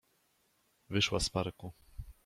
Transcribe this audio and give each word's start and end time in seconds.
Wyszła 0.89 1.19
z 1.19 1.29
parku. 1.29 1.73